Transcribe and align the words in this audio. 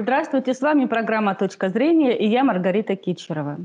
Здравствуйте, 0.00 0.54
с 0.54 0.62
вами 0.62 0.86
программа 0.86 1.34
«Точка 1.34 1.68
зрения» 1.68 2.16
и 2.16 2.26
я 2.26 2.42
Маргарита 2.42 2.96
Кичерова. 2.96 3.58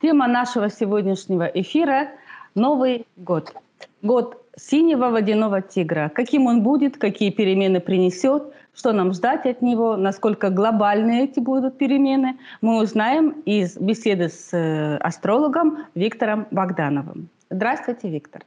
Тема 0.00 0.28
нашего 0.28 0.70
сегодняшнего 0.70 1.42
эфира– 1.42 2.10
Новый 2.54 3.04
год. 3.16 3.52
Год 4.00 4.40
синего 4.56 5.08
водяного 5.08 5.60
тигра. 5.60 6.08
Каким 6.14 6.46
он 6.46 6.62
будет, 6.62 6.98
какие 6.98 7.32
перемены 7.32 7.80
принесет, 7.80 8.44
что 8.72 8.92
нам 8.92 9.12
ждать 9.12 9.44
от 9.44 9.60
него, 9.60 9.96
насколько 9.96 10.50
глобальные 10.50 11.24
эти 11.24 11.40
будут 11.40 11.78
перемены, 11.78 12.38
мы 12.60 12.80
узнаем 12.80 13.30
из 13.44 13.76
беседы 13.76 14.28
с 14.28 14.50
э, 14.52 14.98
астрологом 14.98 15.78
Виктором 15.96 16.46
Богдановым. 16.52 17.28
Здравствуйте, 17.50 18.08
Виктор. 18.08 18.42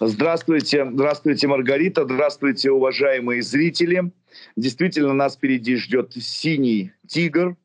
Здравствуйте, 0.00 0.88
здравствуйте, 0.90 1.46
Маргарита, 1.48 2.04
здравствуйте, 2.04 2.70
уважаемые 2.70 3.42
зрители. 3.42 4.12
Действительно, 4.56 5.12
нас 5.12 5.36
впереди 5.36 5.76
ждет 5.76 6.12
синий 6.14 6.92
тигр, 7.06 7.56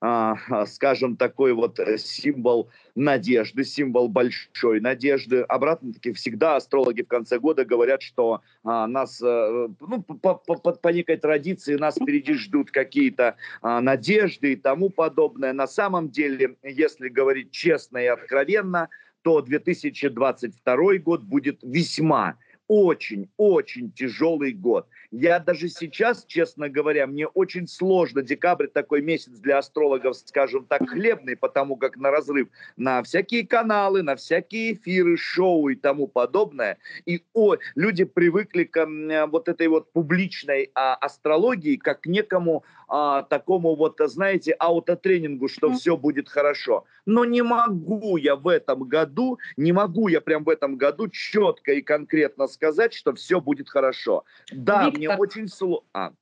а, 0.00 0.36
а, 0.48 0.66
скажем, 0.66 1.16
такой 1.16 1.52
вот 1.52 1.80
э, 1.80 1.98
символ 1.98 2.70
надежды, 2.94 3.64
символ 3.64 4.08
большой 4.08 4.80
надежды. 4.80 5.40
Обратно-таки 5.40 6.12
всегда 6.12 6.54
астрологи 6.54 7.02
в 7.02 7.08
конце 7.08 7.40
года 7.40 7.64
говорят, 7.64 8.02
что 8.02 8.42
а, 8.62 8.86
нас, 8.86 9.20
а, 9.20 9.68
ну, 9.80 10.02
по, 10.02 10.34
по, 10.36 10.54
по, 10.54 10.72
по 10.72 10.88
некой 10.88 11.16
традиции 11.16 11.74
нас 11.74 11.96
впереди 11.96 12.34
ждут 12.34 12.70
какие-то 12.70 13.36
надежды 13.62 14.52
и 14.52 14.56
тому 14.56 14.88
подобное. 14.88 15.52
На 15.52 15.66
самом 15.66 16.10
деле, 16.10 16.56
если 16.62 17.08
говорить 17.08 17.50
честно 17.50 17.98
и 17.98 18.06
откровенно, 18.06 18.88
то 19.28 19.42
2022 19.42 20.96
год 21.04 21.22
будет 21.22 21.58
весьма 21.62 22.38
очень-очень 22.68 23.90
тяжелый 23.92 24.52
год. 24.52 24.86
Я 25.10 25.38
даже 25.38 25.68
сейчас, 25.68 26.24
честно 26.26 26.68
говоря, 26.68 27.06
мне 27.06 27.26
очень 27.26 27.66
сложно. 27.66 28.22
Декабрь 28.22 28.66
такой 28.66 29.00
месяц 29.00 29.32
для 29.38 29.58
астрологов, 29.58 30.16
скажем 30.16 30.66
так, 30.66 30.88
хлебный, 30.88 31.34
потому 31.34 31.76
как 31.76 31.96
на 31.96 32.10
разрыв 32.10 32.48
на 32.76 33.02
всякие 33.02 33.46
каналы, 33.46 34.02
на 34.02 34.16
всякие 34.16 34.74
эфиры, 34.74 35.16
шоу 35.16 35.68
и 35.68 35.74
тому 35.74 36.06
подобное. 36.06 36.78
И 37.06 37.22
о, 37.32 37.56
люди 37.74 38.04
привыкли 38.04 38.64
к 38.64 38.86
вот 39.28 39.48
этой 39.48 39.68
вот 39.68 39.90
публичной 39.92 40.70
а, 40.74 40.94
астрологии 40.94 41.76
как 41.76 42.02
к 42.02 42.06
некому 42.06 42.64
а, 42.86 43.22
такому 43.22 43.76
вот, 43.76 43.98
знаете, 44.04 44.52
аутотренингу, 44.52 45.48
что 45.48 45.72
все 45.72 45.96
будет 45.96 46.28
хорошо. 46.28 46.84
Но 47.06 47.24
не 47.24 47.42
могу 47.42 48.18
я 48.18 48.36
в 48.36 48.48
этом 48.48 48.84
году, 48.84 49.38
не 49.56 49.72
могу 49.72 50.08
я 50.08 50.20
прям 50.20 50.44
в 50.44 50.50
этом 50.50 50.76
году 50.76 51.08
четко 51.08 51.72
и 51.72 51.80
конкретно 51.80 52.46
сказать, 52.46 52.57
что 52.92 53.14
все 53.14 53.40
будет 53.40 53.68
хорошо. 53.68 54.24
Да, 54.52 54.90
мне 54.90 55.10
очень 55.10 55.48
сложно. 55.48 55.86
А. 55.92 56.12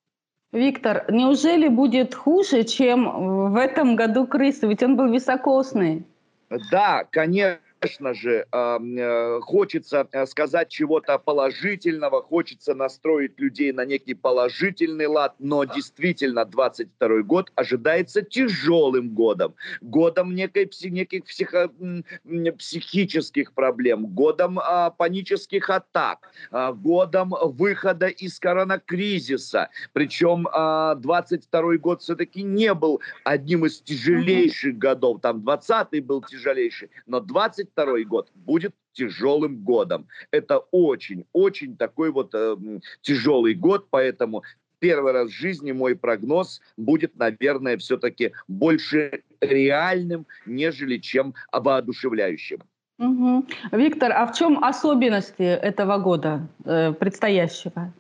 Виктор, 0.53 1.05
неужели 1.11 1.69
будет 1.69 2.15
хуже, 2.15 2.65
чем 2.65 3.51
в 3.53 3.57
этом 3.57 3.97
году 3.97 4.27
крысы? 4.27 4.67
Ведь 4.67 4.83
он 4.83 4.97
был 4.97 5.13
високосный. 5.13 6.07
Да, 6.71 7.05
конечно 7.11 7.66
конечно 7.87 8.15
же, 8.15 8.47
э, 8.53 9.41
хочется 9.43 10.09
э, 10.13 10.27
сказать 10.27 10.69
чего-то 10.69 11.19
положительного, 11.19 12.23
хочется 12.23 12.75
настроить 12.75 13.39
людей 13.39 13.73
на 13.73 13.85
некий 13.85 14.15
положительный 14.15 15.07
лад, 15.07 15.35
но 15.39 15.65
действительно 15.65 16.45
22 16.45 17.23
год 17.23 17.53
ожидается 17.55 18.23
тяжелым 18.23 19.11
годом, 19.11 19.55
годом 19.81 20.35
некой, 20.35 20.69
неких 20.91 21.25
психо, 21.25 21.71
психических 22.59 23.53
проблем, 23.53 24.07
годом 24.07 24.59
а, 24.59 24.91
панических 24.91 25.71
атак, 25.71 26.29
а, 26.51 26.73
годом 26.73 27.35
выхода 27.41 28.09
из 28.09 28.41
коронакризиса. 28.41 29.69
Причем 29.93 30.49
а, 30.53 30.95
22 30.97 31.77
год 31.77 32.03
все-таки 32.03 32.43
не 32.43 32.75
был 32.75 33.01
одним 33.25 33.65
из 33.65 33.81
тяжелейших 33.81 34.77
годов, 34.77 35.21
там 35.21 35.43
20 35.43 36.05
был 36.05 36.23
тяжелейший, 36.23 36.91
но 37.07 37.21
20 37.21 37.76
22 37.77 38.05
год 38.05 38.31
будет 38.35 38.75
тяжелым 38.93 39.63
годом. 39.63 40.09
Это 40.31 40.59
очень-очень 40.71 41.77
такой 41.77 42.11
вот 42.11 42.35
э, 42.35 42.57
тяжелый 43.03 43.55
год, 43.55 43.89
поэтому 43.91 44.43
первый 44.79 45.13
раз 45.13 45.29
в 45.29 45.33
жизни 45.33 45.73
мой 45.73 45.95
прогноз 45.95 46.61
будет, 46.77 47.17
наверное, 47.17 47.77
все-таки 47.77 48.33
больше 48.49 49.23
реальным, 49.41 50.27
нежели 50.47 50.99
чем 50.99 51.35
воодушевляющим. 51.53 52.59
Угу. 52.99 53.47
Виктор, 53.73 54.13
а 54.13 54.27
в 54.27 54.35
чем 54.35 54.65
особенности 54.65 55.43
этого 55.43 55.99
года 55.99 56.49
э, 56.65 56.93
предстоящего? 56.93 57.93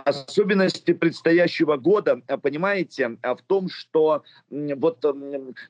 Особенности 0.00 0.92
предстоящего 0.92 1.76
года, 1.76 2.22
э, 2.26 2.36
понимаете, 2.36 3.16
э, 3.22 3.34
в 3.34 3.42
том, 3.42 3.68
что, 3.68 4.22
вот, 4.50 5.00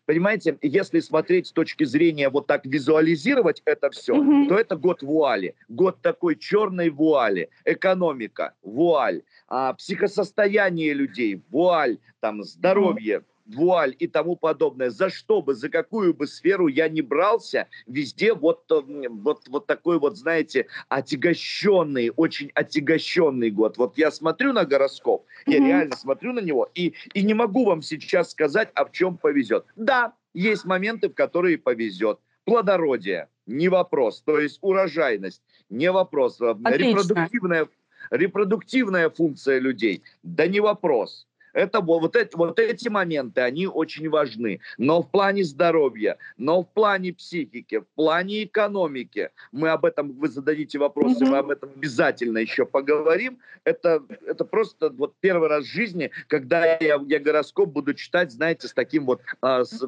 понимаете, 0.06 0.59
если 0.62 1.00
смотреть 1.00 1.49
с 1.49 1.53
точки 1.53 1.84
зрения 1.84 2.28
вот 2.28 2.47
так 2.47 2.65
визуализировать 2.65 3.62
это 3.65 3.91
все, 3.91 4.15
угу. 4.15 4.49
то 4.49 4.59
это 4.59 4.77
год 4.77 5.03
вуали, 5.03 5.55
год 5.69 6.00
такой 6.03 6.37
черной 6.37 6.91
вуали, 6.91 7.50
экономика, 7.65 8.55
вуаль, 8.62 9.22
а, 9.49 9.75
психосостояние 9.75 10.94
людей, 10.94 11.43
вуаль, 11.50 11.99
там, 12.21 12.43
здоровье, 12.43 13.22
вуаль 13.47 13.94
и 13.98 14.06
тому 14.06 14.36
подобное, 14.36 14.91
за 14.91 15.10
что 15.10 15.42
бы, 15.42 15.54
за 15.54 15.69
какую 15.69 16.14
бы 16.14 16.26
сферу 16.26 16.69
я 16.69 16.88
не 16.88 17.03
брался, 17.03 17.69
везде 17.86 18.34
вот, 18.34 18.64
э, 18.70 19.08
вот, 19.08 19.48
вот 19.48 19.66
такой 19.66 19.98
вот, 19.98 20.16
знаете, 20.16 20.66
отягощенный, 20.88 22.12
очень 22.16 22.50
отягощенный 22.54 23.50
год. 23.50 23.78
Вот 23.78 23.98
я 23.98 24.10
смотрю 24.10 24.53
на 24.53 24.64
гороскоп, 24.64 25.25
mm-hmm. 25.47 25.53
я 25.53 25.58
реально 25.58 25.97
смотрю 25.97 26.32
на 26.32 26.41
него, 26.41 26.70
и, 26.75 26.94
и 27.14 27.22
не 27.22 27.34
могу 27.34 27.64
вам 27.64 27.82
сейчас 27.82 28.30
сказать, 28.30 28.70
а 28.75 28.84
в 28.84 28.92
чем 28.92 29.16
повезет. 29.16 29.64
Да, 29.76 30.14
есть 30.34 30.64
моменты, 30.64 31.09
в 31.09 31.14
которые 31.14 31.59
повезет. 31.59 32.19
Плодородие, 32.44 33.28
не 33.47 33.69
вопрос. 33.69 34.22
То 34.22 34.38
есть 34.38 34.59
урожайность, 34.62 35.42
не 35.70 35.92
вопрос. 35.92 36.41
Отлично. 36.41 36.76
Репродуктивная, 36.76 37.69
репродуктивная 38.10 39.10
функция 39.10 39.59
людей, 39.59 40.03
да 40.22 40.47
не 40.47 40.60
вопрос 40.60 41.26
это 41.52 41.80
вот 41.80 42.16
эти, 42.16 42.34
вот 42.36 42.58
эти 42.58 42.88
моменты, 42.88 43.40
они 43.40 43.66
очень 43.66 44.08
важны. 44.08 44.60
Но 44.78 45.02
в 45.02 45.10
плане 45.10 45.44
здоровья, 45.44 46.18
но 46.36 46.62
в 46.62 46.68
плане 46.68 47.12
психики, 47.12 47.80
в 47.80 47.86
плане 47.94 48.44
экономики, 48.44 49.30
мы 49.52 49.70
об 49.70 49.84
этом, 49.84 50.12
вы 50.12 50.28
зададите 50.28 50.78
вопросы, 50.78 51.24
mm-hmm. 51.24 51.30
мы 51.30 51.38
об 51.38 51.50
этом 51.50 51.70
обязательно 51.76 52.38
еще 52.38 52.64
поговорим. 52.64 53.38
Это, 53.64 54.02
это 54.26 54.44
просто 54.44 54.91
вот 54.91 55.14
первый 55.20 55.48
раз 55.48 55.64
в 55.64 55.72
жизни, 55.72 56.10
когда 56.28 56.64
я, 56.76 57.00
я 57.06 57.18
гороскоп 57.18 57.68
буду 57.68 57.94
читать, 57.94 58.32
знаете, 58.32 58.68
с 58.68 58.72
таким 58.72 59.06
вот, 59.06 59.20
а, 59.41 59.64
с, 59.64 59.84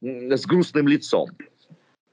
с 0.00 0.46
грустным 0.46 0.88
лицом. 0.88 1.30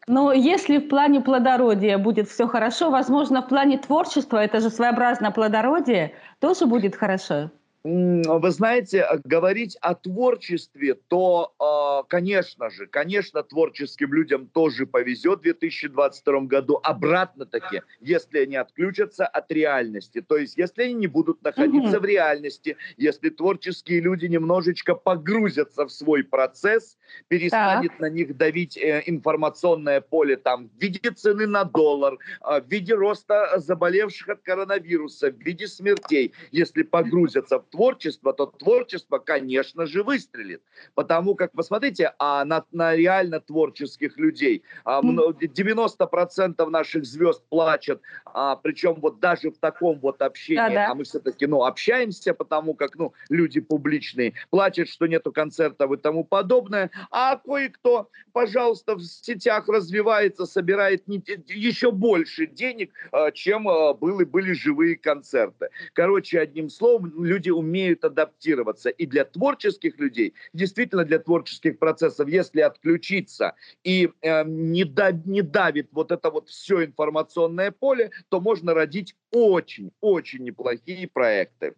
Но 0.05 0.33
если 0.33 0.79
в 0.79 0.89
плане 0.89 1.21
плодородия 1.21 1.97
будет 1.97 2.27
все 2.27 2.45
хорошо, 2.45 2.91
возможно, 2.91 3.41
в 3.41 3.47
плане 3.47 3.77
творчества, 3.77 4.37
это 4.37 4.59
же 4.59 4.69
своеобразное 4.69 5.31
плодородие, 5.31 6.13
тоже 6.39 6.65
будет 6.65 6.95
хорошо 6.95 7.51
вы 7.83 8.51
знаете, 8.51 9.05
говорить 9.25 9.77
о 9.81 9.93
творчестве, 9.93 10.93
то, 10.93 11.53
а, 11.59 12.03
конечно 12.03 12.69
же, 12.69 12.87
конечно, 12.87 13.43
творческим 13.43 14.13
людям 14.13 14.47
тоже 14.47 14.85
повезет 14.85 15.39
в 15.39 15.43
2022 15.43 16.41
году. 16.41 16.79
Обратно-таки, 16.81 17.81
если 17.99 18.39
они 18.39 18.55
отключатся 18.55 19.25
от 19.25 19.51
реальности, 19.51 20.21
то 20.21 20.37
есть 20.37 20.57
если 20.57 20.83
они 20.83 20.93
не 20.93 21.07
будут 21.07 21.43
находиться 21.43 21.97
угу. 21.97 22.03
в 22.03 22.05
реальности, 22.05 22.77
если 22.95 23.29
творческие 23.29 23.99
люди 23.99 24.27
немножечко 24.27 24.95
погрузятся 24.95 25.85
в 25.85 25.91
свой 25.91 26.23
процесс, 26.23 26.97
перестанет 27.27 27.91
так. 27.91 27.99
на 27.99 28.09
них 28.09 28.37
давить 28.37 28.77
э, 28.77 29.03
информационное 29.07 29.99
поле 29.99 30.37
там 30.37 30.69
в 30.69 30.81
виде 30.81 31.11
цены 31.11 31.47
на 31.47 31.65
доллар, 31.65 32.17
э, 32.47 32.61
в 32.61 32.71
виде 32.71 32.93
роста 32.93 33.59
заболевших 33.59 34.29
от 34.29 34.41
коронавируса, 34.41 35.31
в 35.31 35.39
виде 35.41 35.67
смертей, 35.67 36.33
если 36.51 36.83
погрузятся 36.83 37.59
в 37.59 37.72
творчество, 37.73 38.33
то 38.33 38.45
творчество, 38.45 39.17
конечно 39.17 39.87
же, 39.87 40.03
выстрелит. 40.03 40.61
Потому 40.93 41.33
как, 41.33 41.51
посмотрите, 41.53 42.13
а 42.19 42.45
на, 42.45 42.63
на 42.71 42.95
реально 42.95 43.39
творческих 43.39 44.17
людей. 44.19 44.61
А, 44.85 45.01
90% 45.01 46.69
наших 46.69 47.05
звезд 47.05 47.43
плачут, 47.49 48.01
а, 48.25 48.55
причем 48.57 48.93
вот 49.01 49.19
даже 49.19 49.49
в 49.49 49.57
таком 49.57 49.99
вот 49.99 50.21
общении, 50.21 50.57
Да-да. 50.57 50.91
а 50.91 50.93
мы 50.93 51.03
все-таки, 51.03 51.47
ну, 51.47 51.65
общаемся, 51.65 52.35
потому 52.35 52.75
как, 52.75 52.95
ну, 52.95 53.13
люди 53.29 53.59
публичные, 53.59 54.33
плачут, 54.51 54.87
что 54.87 55.07
нету 55.07 55.31
концертов 55.31 55.91
и 55.91 55.97
тому 55.97 56.23
подобное, 56.23 56.91
а 57.09 57.37
кое-кто, 57.37 58.09
пожалуйста, 58.33 58.95
в 58.95 59.01
сетях 59.01 59.67
развивается, 59.67 60.45
собирает 60.45 61.07
не, 61.07 61.23
еще 61.47 61.91
больше 61.91 62.45
денег, 62.45 62.91
а, 63.11 63.31
чем 63.31 63.67
а, 63.67 63.95
были, 63.95 64.25
были 64.25 64.53
живые 64.53 64.95
концерты. 64.95 65.69
Короче, 65.93 66.39
одним 66.39 66.69
словом, 66.69 67.23
люди 67.23 67.49
умеют 67.49 67.62
адаптироваться. 68.03 68.89
И 68.89 69.05
для 69.05 69.25
творческих 69.25 69.99
людей, 69.99 70.33
действительно 70.53 71.05
для 71.05 71.19
творческих 71.19 71.79
процессов, 71.79 72.27
если 72.27 72.61
отключиться 72.61 73.53
и 73.83 74.09
э, 74.21 74.43
не, 74.45 74.83
да, 74.83 75.11
не 75.11 75.41
давит 75.41 75.89
вот 75.91 76.11
это 76.11 76.29
вот 76.29 76.49
все 76.49 76.85
информационное 76.85 77.71
поле, 77.71 78.11
то 78.29 78.39
можно 78.39 78.73
родить 78.73 79.15
очень-очень 79.31 80.43
неплохие 80.43 81.07
проекты. 81.07 81.75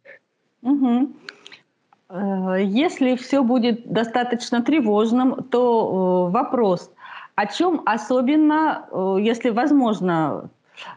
Угу. 0.62 1.14
если 2.58 3.16
все 3.16 3.44
будет 3.44 3.88
достаточно 3.88 4.64
тревожным, 4.64 5.44
то 5.44 6.28
вопрос, 6.32 6.92
о 7.36 7.46
чем 7.46 7.84
особенно, 7.86 8.88
если 9.20 9.52
возможно, 9.52 10.50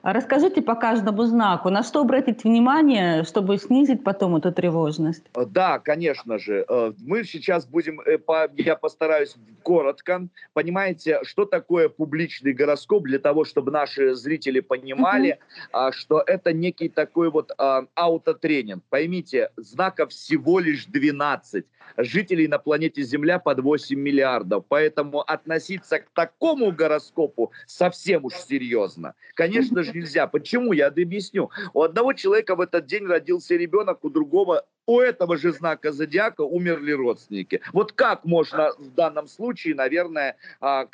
Расскажите 0.02 0.62
по 0.62 0.74
каждому 0.74 1.24
знаку, 1.24 1.70
на 1.70 1.82
что 1.82 2.00
обратить 2.00 2.44
внимание, 2.44 3.24
чтобы 3.24 3.58
снизить 3.58 4.04
потом 4.04 4.36
эту 4.36 4.52
тревожность? 4.52 5.24
Э, 5.34 5.44
да, 5.46 5.78
конечно 5.78 6.38
же. 6.38 6.64
Э, 6.68 6.92
мы 6.98 7.24
сейчас 7.24 7.66
будем, 7.66 8.00
э, 8.00 8.18
я 8.56 8.76
постараюсь 8.76 9.36
коротко. 9.62 10.28
Понимаете, 10.52 11.20
что 11.24 11.44
такое 11.44 11.88
публичный 11.88 12.52
гороскоп 12.52 13.04
для 13.04 13.18
того, 13.18 13.44
чтобы 13.44 13.70
наши 13.70 14.14
зрители 14.14 14.60
понимали, 14.60 15.38
mm-hmm. 15.72 15.92
что 15.92 16.22
это 16.26 16.52
некий 16.52 16.88
такой 16.88 17.30
вот 17.30 17.52
а, 17.58 17.84
аутотренинг. 17.94 18.82
Поймите, 18.88 19.50
знаков 19.56 20.10
всего 20.10 20.58
лишь 20.58 20.86
12. 20.86 21.64
Жителей 21.96 22.48
на 22.48 22.58
планете 22.58 23.02
Земля 23.02 23.38
под 23.38 23.60
8 23.60 23.98
миллиардов. 23.98 24.64
Поэтому 24.68 25.20
относиться 25.20 25.98
к 25.98 26.10
такому 26.14 26.70
гороскопу 26.72 27.52
совсем 27.66 28.24
уж 28.24 28.34
серьезно. 28.34 29.14
Конечно, 29.34 29.67
конечно 29.68 29.82
же, 29.82 29.98
нельзя. 29.98 30.26
Почему? 30.26 30.72
Я 30.72 30.88
объясню. 30.88 31.50
У 31.72 31.82
одного 31.82 32.12
человека 32.12 32.56
в 32.56 32.60
этот 32.60 32.86
день 32.86 33.06
родился 33.06 33.54
ребенок, 33.54 34.04
у 34.04 34.10
другого 34.10 34.66
у 34.88 35.00
этого 35.00 35.36
же 35.36 35.52
знака 35.52 35.92
зодиака 35.92 36.40
умерли 36.40 36.92
родственники. 36.92 37.60
Вот 37.74 37.92
как 37.92 38.24
можно 38.24 38.72
в 38.78 38.90
данном 38.94 39.28
случае, 39.28 39.74
наверное, 39.74 40.36
а, 40.60 40.88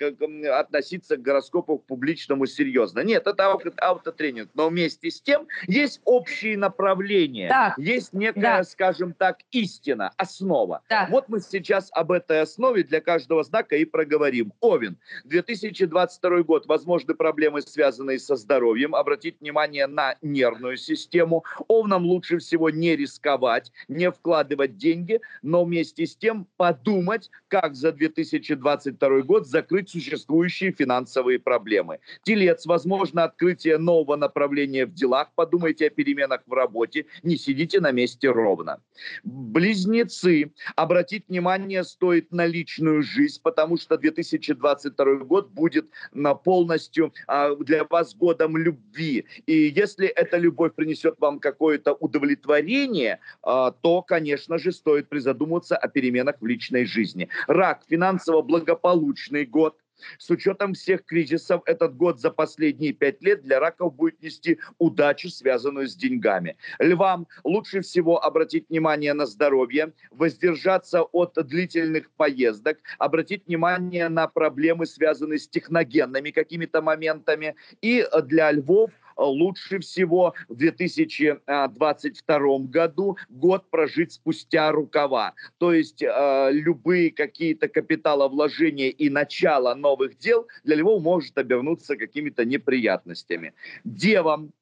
относиться 0.59 1.17
к 1.17 1.23
гороскопу 1.23 1.79
к 1.79 1.85
публичному 1.85 2.47
серьезно? 2.47 3.01
Нет, 3.01 3.29
это 3.29 3.57
автотренинг. 3.77 4.51
Но 4.55 4.69
вместе 4.69 5.13
с 5.13 5.21
тем 5.21 5.47
есть 5.69 6.01
общие 6.05 6.59
направления. 6.59 7.49
Так. 7.49 7.79
Есть 7.79 8.13
некая, 8.13 8.59
да. 8.59 8.65
скажем 8.65 9.13
так, 9.13 9.39
истина, 9.53 10.11
основа. 10.17 10.83
Так. 10.89 11.11
Вот 11.11 11.29
мы 11.29 11.39
сейчас 11.39 11.89
об 11.93 12.11
этой 12.11 12.41
основе 12.41 12.83
для 12.83 13.01
каждого 13.01 13.45
знака 13.45 13.77
и 13.77 13.85
проговорим. 13.85 14.53
Овен. 14.61 14.99
2022 15.25 16.43
год. 16.43 16.67
Возможны 16.67 17.15
проблемы, 17.15 17.63
связанные 17.63 18.19
со 18.19 18.35
здоровьем. 18.35 18.97
Обратить 18.97 19.41
внимание 19.41 19.87
на 19.87 20.17
нервную 20.21 20.79
систему. 20.79 21.45
Овнам 21.69 22.05
лучше 22.05 22.39
всего 22.39 22.71
не 22.71 22.97
рисковать 22.97 23.71
не 23.89 24.11
вкладывать 24.11 24.77
деньги, 24.77 25.21
но 25.43 25.65
вместе 25.65 26.07
с 26.07 26.17
тем 26.17 26.47
подумать, 26.57 27.31
как 27.49 27.75
за 27.75 27.93
2022 27.93 29.23
год 29.23 29.47
закрыть 29.47 29.91
существующие 29.91 30.73
финансовые 30.73 31.39
проблемы. 31.39 31.99
Телец, 32.23 32.67
возможно, 32.67 33.25
открытие 33.25 33.79
нового 33.79 34.17
направления 34.17 34.87
в 34.87 34.93
делах, 34.93 35.33
подумайте 35.35 35.87
о 35.87 35.91
переменах 35.91 36.43
в 36.47 36.53
работе, 36.53 37.07
не 37.23 37.37
сидите 37.37 37.81
на 37.81 37.93
месте 37.93 38.31
ровно. 38.31 38.81
Близнецы, 39.23 40.53
обратить 40.77 41.29
внимание 41.29 41.85
стоит 41.85 42.33
на 42.33 42.47
личную 42.47 43.03
жизнь, 43.03 43.41
потому 43.43 43.77
что 43.77 43.97
2022 43.97 45.17
год 45.25 45.51
будет 45.51 45.87
на 46.13 46.35
полностью 46.35 47.13
а, 47.27 47.55
для 47.57 47.85
вас 47.85 48.15
годом 48.15 48.57
любви. 48.57 49.27
И 49.47 49.73
если 49.75 50.07
эта 50.07 50.37
любовь 50.37 50.75
принесет 50.75 51.17
вам 51.19 51.39
какое-то 51.39 51.95
удовлетворение, 51.95 53.21
а, 53.43 53.74
то, 53.83 54.03
конечно 54.03 54.59
же, 54.59 54.73
стоит 54.73 55.09
призадуматься 55.09 55.77
о 55.77 55.89
переменах 55.89 56.37
в 56.41 56.47
личной 56.47 56.85
жизни. 56.85 57.29
Рак, 57.47 57.83
финансово 57.89 58.43
благополучный 58.43 59.45
год, 59.45 59.77
с 60.19 60.31
учетом 60.31 60.75
всех 60.75 61.05
кризисов, 61.05 61.63
этот 61.67 61.97
год 61.97 62.21
за 62.21 62.31
последние 62.31 62.93
пять 62.93 63.23
лет 63.23 63.43
для 63.43 63.61
раков 63.61 63.95
будет 63.95 64.21
нести 64.23 64.59
удачу, 64.79 65.29
связанную 65.29 65.89
с 65.89 65.95
деньгами. 65.95 66.57
Львам 66.79 67.27
лучше 67.45 67.81
всего 67.81 68.23
обратить 68.23 68.69
внимание 68.69 69.15
на 69.15 69.27
здоровье, 69.27 69.93
воздержаться 70.11 71.03
от 71.03 71.35
длительных 71.35 72.11
поездок, 72.13 72.79
обратить 72.99 73.47
внимание 73.47 74.09
на 74.09 74.27
проблемы, 74.29 74.87
связанные 74.87 75.39
с 75.39 75.49
техногенными 75.49 76.31
какими-то 76.31 76.83
моментами. 76.83 77.55
И 77.81 78.07
для 78.25 78.51
львов– 78.53 78.91
лучше 79.17 79.81
всего 79.81 80.35
в 80.49 80.57
2022 80.57 82.59
году 82.69 83.17
год 83.29 83.69
прожить 83.71 84.13
спустя 84.13 84.73
рукава. 84.73 85.35
То 85.59 85.73
есть 85.73 86.03
э, 86.03 86.49
любые 86.53 87.11
какие-то 87.11 87.69
капиталовложения 87.69 88.91
и 88.91 89.11
начало 89.11 89.75
новых 89.75 90.19
дел 90.19 90.47
для 90.65 90.77
него 90.77 90.99
может 90.99 91.37
обернуться 91.39 91.97
какими-то 91.97 92.45
неприятностями. 92.45 93.55
Девам 93.85 94.53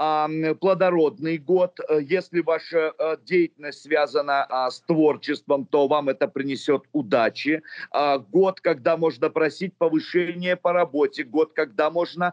плодородный 0.00 1.36
год. 1.36 1.78
Э, 1.88 2.00
если 2.02 2.40
ваша 2.40 2.94
э, 2.98 3.16
деятельность 3.26 3.82
связана 3.82 4.46
а, 4.48 4.70
с 4.70 4.80
творчеством, 4.80 5.66
то 5.66 5.88
вам 5.88 6.08
это 6.08 6.26
принесет 6.26 6.84
удачи. 6.92 7.62
А, 7.90 8.18
год, 8.18 8.60
когда 8.60 8.96
можно 8.96 9.28
просить 9.28 9.74
повышение 9.76 10.56
по 10.56 10.72
работе. 10.72 11.24
Год, 11.24 11.52
когда 11.52 11.90
можно 11.90 12.32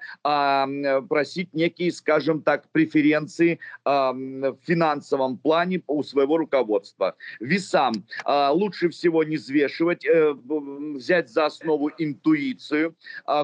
просить 1.09 1.53
некие, 1.53 1.91
скажем 1.91 2.41
так, 2.41 2.69
преференции 2.71 3.59
в 3.83 4.57
финансовом 4.63 5.37
плане 5.37 5.81
у 5.87 6.03
своего 6.03 6.37
руководства. 6.37 7.15
Весам 7.39 7.93
а, 8.23 8.51
лучше 8.51 8.89
всего 8.89 9.23
не 9.23 9.37
взвешивать, 9.37 10.05
э, 10.05 10.33
взять 10.33 11.29
за 11.29 11.45
основу 11.45 11.91
интуицию. 11.97 12.95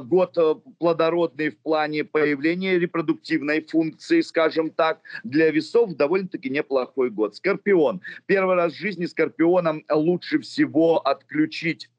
Год 0.04 0.38
плодородный 0.80 1.50
в 1.50 1.58
плане 1.58 2.04
появления 2.04 2.80
репродуктивной 2.80 3.62
функции 3.62 4.13
функции, 4.14 4.22
скажем 4.22 4.70
так, 4.70 5.00
для 5.24 5.52
весов 5.52 5.96
довольно-таки 5.96 6.50
неплохой 6.50 7.10
год. 7.10 7.36
Скорпион. 7.36 8.02
Первый 8.26 8.56
раз 8.56 8.74
в 8.74 8.78
жизни 8.78 9.06
Скорпионам 9.06 9.84
лучше 9.90 10.40
всего 10.40 11.00
отключить 11.00 11.90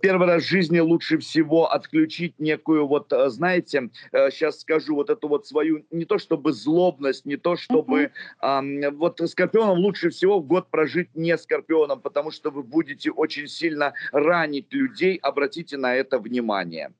первый 0.00 0.26
раз 0.28 0.44
в 0.44 0.46
жизни 0.46 0.80
лучше 0.80 1.18
всего 1.18 1.70
отключить 1.70 2.38
некую 2.38 2.86
вот, 2.86 3.12
э, 3.12 3.28
знаете, 3.28 3.90
сейчас 4.30 4.56
э, 4.56 4.60
скажу 4.60 4.94
вот 4.94 5.10
эту 5.10 5.28
вот 5.28 5.46
свою, 5.46 5.84
не 5.90 6.06
то 6.06 6.16
чтобы 6.18 6.52
злобность, 6.52 7.26
не 7.26 7.36
то 7.36 7.56
чтобы, 7.56 8.12
uh-huh. 8.40 8.90
вот 8.92 9.20
скорпионом 9.26 9.78
лучше 9.78 10.08
всего 10.08 10.40
в 10.40 10.46
год 10.46 10.70
прожить 10.70 11.10
не 11.14 11.36
скорпионом, 11.36 12.00
потому 12.00 12.30
что 12.30 12.50
вы 12.50 12.62
будете 12.62 13.10
очень 13.10 13.46
сильно 13.46 13.92
ранить 14.12 14.72
людей, 14.72 15.16
обратите 15.16 15.76
на 15.76 15.94
это 15.96 16.18
внимание. 16.18 16.92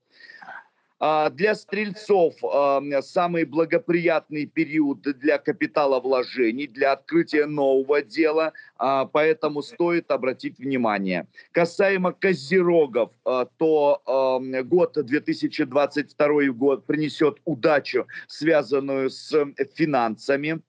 А, 1.04 1.30
для 1.30 1.56
стрельцов 1.56 2.34
а, 2.44 2.80
самый 3.02 3.44
благоприятный 3.44 4.46
период 4.46 5.02
для 5.02 5.38
капиталовложений, 5.38 6.68
для 6.68 6.92
открытия 6.92 7.46
нового 7.46 8.02
дела, 8.02 8.52
а, 8.76 9.06
поэтому 9.06 9.62
стоит 9.62 10.12
обратить 10.12 10.60
внимание. 10.60 11.26
Касаемо 11.50 12.12
козерогов, 12.12 13.10
то 13.24 14.40
год 14.64 14.92
2022 14.94 16.52
год 16.52 16.86
принесет 16.86 17.38
удачу, 17.44 18.06
связанную 18.28 19.10
с 19.10 19.32
финансами 19.74 20.62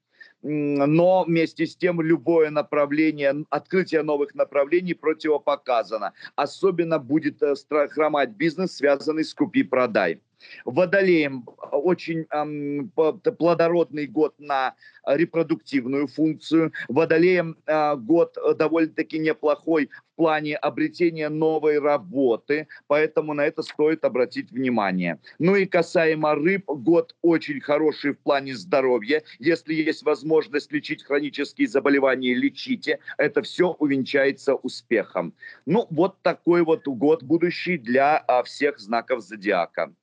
но 0.44 1.24
вместе 1.24 1.66
с 1.66 1.76
тем 1.76 2.02
любое 2.02 2.50
направление, 2.50 3.46
открытие 3.50 4.04
новых 4.04 4.36
направлений 4.36 4.94
противопоказано. 4.94 6.14
Особенно 6.36 7.00
будет 7.00 7.42
э, 7.42 7.56
хромать 7.90 8.32
бизнес, 8.32 8.76
связанный 8.76 9.24
с 9.24 9.34
купи-продай. 9.34 10.20
Водолеем 10.66 11.46
очень 11.72 12.26
эм, 12.32 12.92
плодородный 13.38 14.08
год 14.08 14.36
на 14.40 14.76
репродуктивную 15.06 16.08
функцию. 16.08 16.72
Водолеем 16.88 17.58
э, 17.66 17.96
год 17.98 18.38
довольно-таки 18.58 19.20
неплохой 19.20 19.90
в 20.14 20.16
плане 20.16 20.56
обретения 20.56 21.30
новой 21.30 21.80
работы, 21.80 22.68
поэтому 22.88 23.34
на 23.34 23.46
это 23.46 23.64
стоит 23.64 24.06
обратить 24.06 24.52
внимание. 24.52 25.20
Ну 25.40 25.56
и 25.56 25.66
касаемо 25.66 26.36
рыб, 26.36 26.66
год 26.68 27.16
очень 27.22 27.60
хороший 27.60 28.14
в 28.14 28.20
плане 28.20 28.56
здоровья. 28.56 29.24
Если 29.40 29.74
есть 29.74 30.04
возможность 30.04 30.72
лечить 30.72 31.04
хронические 31.04 31.68
заболевания, 31.68 32.34
лечите. 32.36 33.00
Это 33.18 33.42
все 33.42 33.72
увенчается 33.80 34.56
успехом. 34.56 35.34
Ну 35.66 35.88
вот 35.90 36.22
такой 36.22 36.64
вот 36.64 36.88
год 36.88 37.24
будущий 37.24 37.78
для 37.78 38.18
а, 38.18 38.44
всех 38.44 38.80
знаков 38.80 39.22
зодиака. 39.22 39.94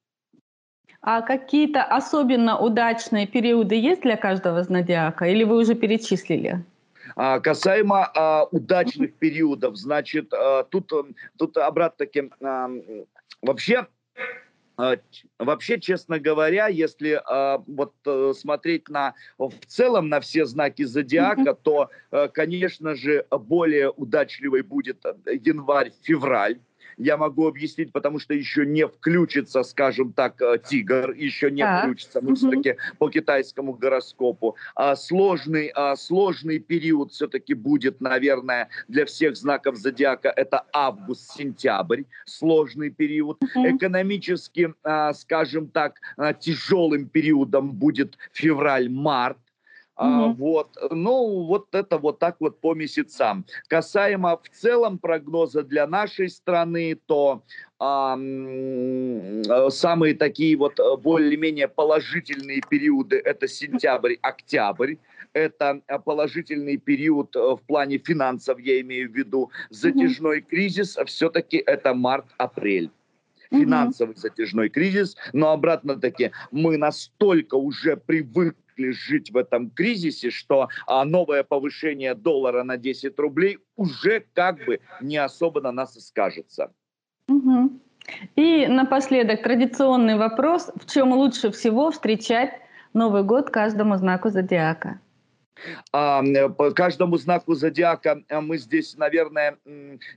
А 1.02 1.22
какие-то 1.22 1.82
особенно 1.82 2.58
удачные 2.58 3.26
периоды 3.26 3.74
есть 3.74 4.02
для 4.02 4.16
каждого 4.16 4.62
зодиака, 4.62 5.26
или 5.26 5.44
вы 5.44 5.56
уже 5.56 5.74
перечислили? 5.74 6.64
А, 7.16 7.40
касаемо 7.40 8.10
а, 8.14 8.44
удачных 8.44 9.14
периодов, 9.14 9.76
значит, 9.76 10.32
а, 10.32 10.64
тут, 10.64 10.92
тут 11.38 11.56
обратно-таки, 11.56 12.30
а, 12.42 12.70
вообще, 13.42 13.86
а, 14.76 14.96
Вообще, 15.38 15.78
честно 15.78 16.18
говоря, 16.18 16.68
если 16.68 17.20
э, 17.20 17.62
вот 17.66 17.92
э, 18.06 18.32
смотреть 18.34 18.88
на 18.88 19.14
в 19.38 19.52
целом 19.66 20.08
на 20.08 20.20
все 20.20 20.46
знаки 20.46 20.84
зодиака, 20.84 21.50
mm-hmm. 21.50 21.58
то, 21.62 21.90
э, 22.12 22.28
конечно 22.28 22.94
же, 22.94 23.26
более 23.30 23.90
удачливый 23.90 24.62
будет 24.62 25.04
январь-февраль 25.26 26.60
я 27.00 27.16
могу 27.16 27.48
объяснить, 27.48 27.92
потому 27.92 28.18
что 28.18 28.34
еще 28.34 28.66
не 28.66 28.86
включится, 28.86 29.62
скажем 29.62 30.12
так, 30.12 30.40
э, 30.42 30.58
тигр, 30.58 31.12
еще 31.12 31.50
не 31.50 31.62
Так. 31.62 31.80
включится, 31.84 32.20
мы 32.20 32.30
Мгм. 32.32 32.36
все-таки 32.36 32.76
по 32.98 33.08
китайскому 33.08 33.72
гороскопу. 33.72 34.56
А 34.74 34.94
сложный, 34.96 35.72
а, 35.74 35.96
сложный 35.96 36.58
период 36.58 37.12
все-таки 37.12 37.54
будет, 37.54 38.00
наверное, 38.00 38.68
для 38.88 39.06
всех 39.06 39.36
знаков 39.36 39.76
зодиака. 39.76 40.32
Это 40.36 40.64
август-сентябрь, 40.72 42.02
сложный 42.26 42.90
период. 42.90 43.38
Мгм. 43.40 43.76
Экономически, 43.76 44.74
а, 44.82 45.14
скажем 45.14 45.68
так, 45.68 46.00
а, 46.16 46.34
тяжелым 46.34 47.08
периодом 47.08 47.72
будет 47.72 48.18
февраль-март. 48.32 49.38
А, 50.02 50.06
Мгм. 50.06 50.34
вот, 50.36 50.78
ну, 50.90 51.44
вот 51.44 51.74
это 51.74 51.98
вот 51.98 52.18
так 52.18 52.36
вот 52.40 52.58
по 52.58 52.74
месяцам. 52.74 53.44
Касаемо 53.68 54.38
в 54.42 54.48
целом 54.48 54.98
прогноза 54.98 55.62
для 55.62 55.86
нашей 55.86 56.30
страны, 56.30 56.98
то 57.06 57.42
а, 57.78 58.16
э, 58.18 59.70
самые 59.70 60.14
такие 60.14 60.56
вот 60.56 60.80
э, 60.80 60.96
более-менее 60.96 61.68
положительные 61.68 62.62
периоды 62.70 63.20
это 63.22 63.46
сентябрь-октябрь. 63.46 64.94
Это 65.34 65.82
э, 65.86 65.98
положительный 65.98 66.78
период 66.78 67.36
в 67.36 67.60
плане 67.66 67.98
финансов, 67.98 68.58
я 68.58 68.80
имею 68.80 69.10
в 69.10 69.14
виду. 69.14 69.50
Затяжной 69.68 70.40
кризис 70.40 70.96
все-таки 71.04 71.58
это 71.58 71.92
март-апрель 71.92 72.90
финансовый 73.50 74.16
затяжной 74.16 74.68
кризис, 74.68 75.16
но 75.32 75.50
обратно-таки 75.50 76.30
мы 76.52 76.76
настолько 76.78 77.56
уже 77.56 77.96
привыкли 77.96 78.56
жить 78.88 79.30
в 79.30 79.36
этом 79.36 79.70
кризисе, 79.70 80.30
что 80.30 80.68
а, 80.86 81.04
новое 81.04 81.42
повышение 81.42 82.14
доллара 82.14 82.64
на 82.64 82.76
10 82.76 83.18
рублей 83.18 83.58
уже 83.76 84.24
как 84.34 84.64
бы 84.64 84.80
не 85.00 85.18
особо 85.18 85.60
на 85.60 85.72
нас 85.72 85.96
и 85.96 86.00
скажется. 86.00 86.72
Мгм. 87.28 87.80
И 88.36 88.66
напоследок 88.66 89.42
традиционный 89.42 90.16
вопрос. 90.16 90.70
В 90.74 90.90
чем 90.90 91.12
лучше 91.12 91.50
всего 91.50 91.90
встречать 91.90 92.50
Новый 92.92 93.22
год 93.22 93.50
каждому 93.50 93.96
знаку 93.96 94.30
зодиака? 94.30 95.00
А, 95.92 96.22
м, 96.22 96.54
по 96.54 96.70
каждому 96.70 97.16
знаку 97.16 97.54
зодиака 97.54 98.22
а, 98.28 98.40
мы 98.40 98.58
здесь, 98.58 98.96
наверное, 98.96 99.58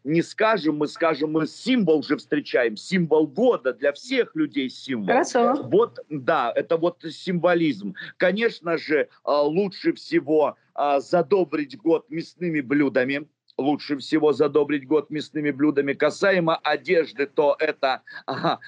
не 0.04 0.22
скажем, 0.22 0.78
мы 0.78 0.88
скажем, 0.88 1.32
мы 1.32 1.48
символ 1.48 2.04
же 2.04 2.18
встречаем, 2.18 2.78
символ 2.78 3.28
года 3.28 3.74
для 3.74 3.94
всех 3.94 4.36
людей 4.36 4.70
символ. 4.70 5.08
Хорошо. 5.08 5.64
Вот, 5.64 6.00
да, 6.10 6.52
это 6.56 6.78
вот 6.78 7.04
символизм. 7.10 7.96
Конечно 8.18 8.78
же, 8.78 9.10
а, 9.24 9.42
лучше 9.42 9.94
всего 9.94 10.56
а, 10.76 11.00
задобрить 11.00 11.78
год 11.78 12.10
мясными 12.10 12.62
блюдами. 12.62 13.28
Лучше 13.58 13.98
всего 13.98 14.34
задобрить 14.34 14.88
год 14.88 15.12
мясными 15.12 15.52
блюдами. 15.52 15.94
Касаемо 15.94 16.56
одежды, 16.56 17.28
то 17.28 17.56
это 17.60 18.02
ага, 18.26 18.60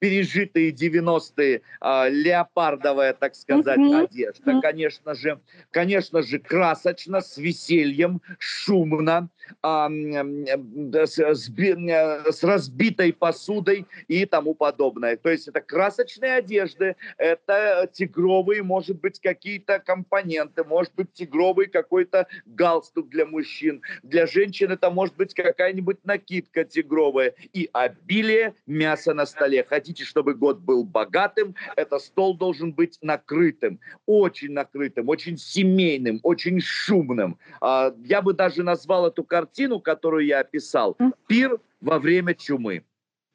пережитые 0.00 0.70
90-е, 0.70 1.62
а, 1.80 2.08
леопардовая, 2.08 3.14
так 3.14 3.34
сказать, 3.34 3.78
Мгм. 3.78 3.96
одежда. 3.96 4.52
Мгм. 4.52 4.60
Конечно 4.60 5.14
же, 5.14 5.40
конечно 5.70 6.22
же, 6.22 6.38
красочно, 6.38 7.22
с 7.22 7.38
весельем, 7.38 8.20
шумно, 8.38 9.30
а, 9.62 9.88
с, 9.88 11.18
с 11.18 11.48
э, 11.58 12.32
с 12.32 12.44
разбитой 12.44 13.14
посудой 13.14 13.86
и 14.08 14.26
тому 14.26 14.54
подобное. 14.54 15.16
То 15.16 15.30
есть 15.30 15.48
это 15.48 15.62
красочные 15.62 16.34
одежды, 16.34 16.96
это 17.16 17.88
тигровые, 17.90 18.62
может 18.62 19.00
быть, 19.00 19.20
какие-то 19.20 19.78
компоненты, 19.78 20.64
может 20.64 20.94
быть, 20.94 21.14
тигровый 21.14 21.66
какой-то 21.66 22.26
галстук 22.44 23.08
для 23.08 23.24
мужчин. 23.24 23.80
Для 24.02 24.17
женщин 24.26 24.70
это 24.70 24.90
может 24.90 25.16
быть 25.16 25.34
какая-нибудь 25.34 25.98
накидка 26.04 26.64
тигровая. 26.64 27.34
И 27.52 27.68
обилие 27.72 28.54
мяса 28.66 29.14
на 29.14 29.26
столе. 29.26 29.64
Хотите, 29.64 30.04
чтобы 30.04 30.34
год 30.34 30.58
был 30.58 30.84
богатым, 30.84 31.54
это 31.76 31.98
стол 31.98 32.36
должен 32.36 32.72
быть 32.72 32.98
накрытым, 33.02 33.80
очень 34.06 34.52
накрытым, 34.52 35.08
очень 35.08 35.36
семейным, 35.38 36.20
очень 36.22 36.60
шумным. 36.60 37.38
А, 37.60 37.94
Я 38.04 38.22
бы 38.22 38.32
даже 38.32 38.62
назвал 38.62 39.06
эту 39.06 39.24
картину, 39.24 39.80
которую 39.80 40.26
я 40.26 40.40
описал. 40.40 40.96
«Пир 41.26 41.58
во 41.80 41.98
время 41.98 42.34
чумы». 42.34 42.84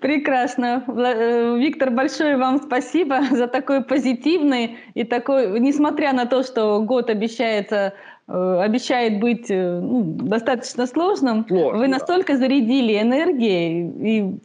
Прекрасно. 0.00 0.84
Э, 0.88 1.56
Виктор, 1.58 1.90
большое 1.90 2.36
вам 2.36 2.62
спасибо 2.62 3.22
за 3.30 3.46
такой 3.46 3.82
позитивный 3.84 4.78
и 4.94 5.04
такой, 5.04 5.58
несмотря 5.60 6.12
на 6.12 6.26
то, 6.26 6.42
что 6.42 6.80
год 6.82 7.10
обещается, 7.10 7.76
э, 7.76 7.92
обещает 8.26 9.20
быть 9.20 9.50
э, 9.50 9.80
ну, 9.80 10.02
достаточно 10.02 10.86
сложным, 10.86 11.46
Сложно, 11.46 11.78
вы 11.78 11.84
да. 11.86 11.92
настолько 11.98 12.36
зарядили 12.36 13.00
энергией, 13.00 13.90
и 14.10 14.40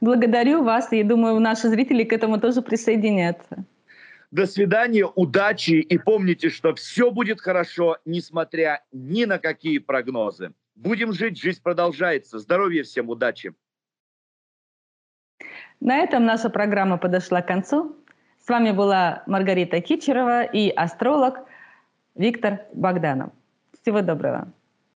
благодарю 0.00 0.62
вас, 0.62 0.92
и 0.92 1.02
думаю, 1.02 1.40
наши 1.40 1.68
зрители 1.68 2.04
к 2.04 2.12
этому 2.12 2.38
тоже 2.38 2.62
присоединятся. 2.62 3.64
До 4.30 4.46
свидания, 4.46 5.06
удачи 5.06 5.72
и 5.72 5.98
помните, 5.98 6.48
что 6.48 6.74
все 6.74 7.10
будет 7.10 7.40
хорошо, 7.40 7.98
несмотря 8.06 8.82
ни 8.92 9.24
на 9.26 9.38
какие 9.38 9.78
прогнозы. 9.78 10.52
Будем 10.74 11.12
жить, 11.12 11.38
жизнь 11.38 11.60
продолжается. 11.62 12.38
Здоровья 12.38 12.82
всем, 12.82 13.10
удачи. 13.10 13.52
На 15.80 15.98
этом 15.98 16.24
наша 16.24 16.48
программа 16.48 16.96
подошла 16.96 17.42
к 17.42 17.46
концу. 17.46 17.96
С 18.44 18.48
вами 18.48 18.70
была 18.70 19.22
Маргарита 19.26 19.80
Кичерова 19.80 20.44
и 20.44 20.70
астролог 20.70 21.40
Виктор 22.14 22.60
Богданов. 22.74 23.30
Всего 23.80 24.02
доброго. 24.02 24.52